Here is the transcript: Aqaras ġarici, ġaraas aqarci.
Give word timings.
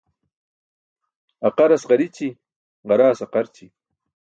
Aqaras 1.49 1.83
ġarici, 1.91 2.29
ġaraas 2.87 3.19
aqarci. 3.27 3.65